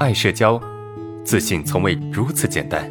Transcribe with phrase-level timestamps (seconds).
[0.00, 0.60] 爱社交，
[1.24, 2.90] 自信从未如此简单。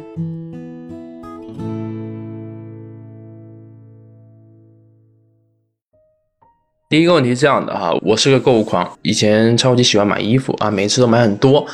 [6.88, 11.66] 第一个问题是这样的哈，我是个购物狂，以前超级喜欢买衣服啊，每次都买很多。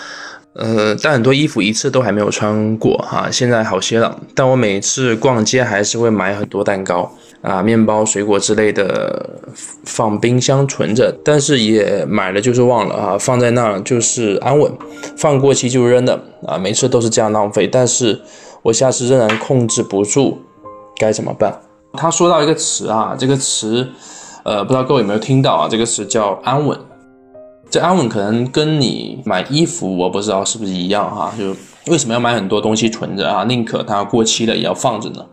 [0.55, 4.21] 呃，但很多衣服一次都还没有穿过哈，现在好些了。
[4.35, 7.09] 但我每次逛街还是会买很多蛋糕
[7.43, 9.41] 啊、面包、水果之类的
[9.85, 14.71] 放冰箱存着，但是也买了就是忘了啊，放在那儿就是安稳，
[15.17, 17.67] 放过期就扔的啊，每次都是这样浪费。
[17.67, 18.21] 但是
[18.63, 20.39] 我下次仍然控制不住，
[20.99, 21.59] 该怎么办？
[21.95, 23.89] 他说到一个词啊，这个词，
[24.45, 25.69] 呃，不知道各位有没有听到啊？
[25.69, 26.79] 这个词叫安稳。
[27.71, 31.33] 这安稳可能跟你买衣服，我不知道是不是一样哈？
[31.39, 31.57] 就
[31.91, 33.45] 为什么要买很多东西存着啊？
[33.45, 35.25] 宁可它过期了也要放着呢？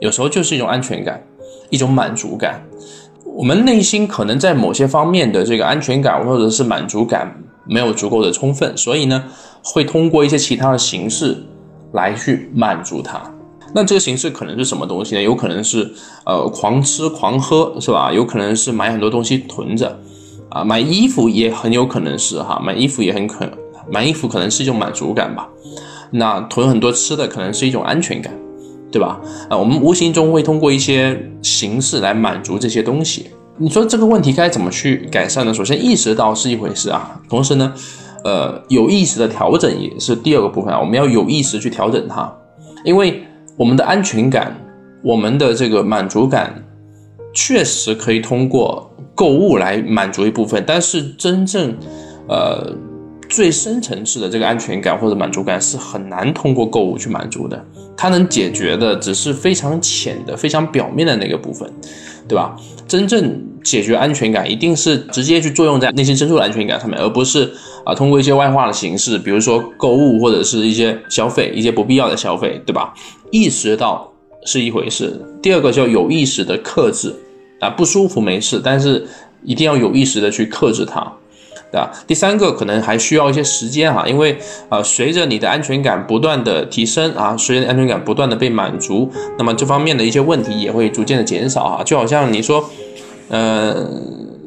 [0.00, 1.22] 有时候就是一种安全感，
[1.70, 2.62] 一种满足感。
[3.24, 7.34] 我们内心可能在某些方面的这个安全感或者是满足感
[7.64, 9.24] 没有足够的充分，所以呢，
[9.62, 11.42] 会通过一些其他的形式
[11.92, 13.20] 来去满足它。
[13.74, 15.22] 那这个形式可能是什么东西呢？
[15.22, 15.90] 有可能是
[16.26, 18.12] 呃狂吃狂喝，是吧？
[18.12, 19.98] 有可能是买很多东西囤着。
[20.50, 23.50] 啊，买衣服也很有可能是哈，买衣服也很可，
[23.90, 25.48] 买衣服可能是一种满足感吧。
[26.10, 28.30] 那囤很多吃的可能是一种安全感，
[28.92, 29.18] 对吧？
[29.48, 33.30] 啊，我们无形中会通过一些形式来满足这些东西。
[33.56, 35.52] 你说这个问题该怎么去改善呢？
[35.52, 37.72] 首先意识到是一回事啊，同时呢，
[38.24, 40.78] 呃，有意识的调整也是第二个部分啊。
[40.78, 42.32] 我们要有意识去调整它，
[42.84, 43.22] 因为
[43.56, 44.56] 我们的安全感，
[45.02, 46.62] 我们的这个满足感，
[47.34, 48.88] 确实可以通过。
[49.14, 51.76] 购物来满足一部分，但是真正，
[52.28, 52.74] 呃，
[53.32, 57.64] 最深层次的这个安全感或者满足感是很难通过购物去满足的。
[57.96, 61.66] 它能解决的只是非常浅的、非常表面的那个部分，
[62.28, 62.54] 对吧？
[62.86, 67.50] 真正解决安全感，一定是直接去作用在内心深处的安全感上面，而不是
[67.86, 72.92] 啊通过一些外化的形式，比如说购物或者是一些消费、一些不必要的消费，对吧？
[73.30, 74.12] 意识到
[74.44, 77.14] 是一回事，第二个叫有意识的克制。
[77.60, 79.06] 啊，不舒服没事，但是
[79.44, 81.00] 一定要有意识的去克制它，
[81.72, 81.90] 对吧？
[82.06, 84.38] 第三个可能还需要一些时间哈，因为
[84.68, 91.82] 啊，随着你的安全感不断的提升啊，随着安全感不断的被满足，那么这方面的一些问题也会逐渐的减少啊。
[91.82, 92.62] 就好像你说，
[93.30, 93.74] 呃，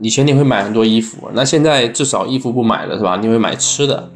[0.03, 3.17] 以前你会买很多衣服，那现在至少衣服不买了是吧？
[3.19, 4.07] 你会买吃的，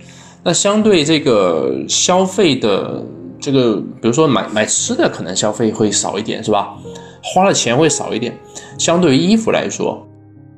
[0.44, 3.04] 那相对这个消费的
[3.42, 6.76] 这个，比如说买买吃的，可能消费会少一点是吧？
[7.22, 8.38] 花的钱会少一点，
[8.78, 10.08] 相对于衣服来说，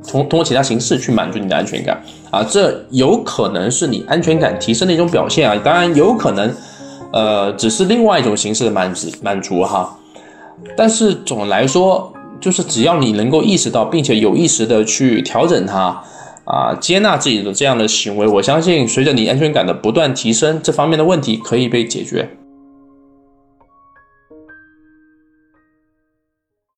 [0.08, 6.54] 通通过其他形式去满足你的安全感啊，这有可能是你安全感提升的一种表现啊，当然有可能，
[7.14, 9.98] 呃，只是另外一种形式的满足满足哈。
[10.76, 16.02] 但是总的来说，就是只要你能够意识到，并且有意识的去调整它
[16.46, 22.30] 啊，接纳自己的这样的行为，我相信随着你安全感的不断提升，这方面的问题可以被解决。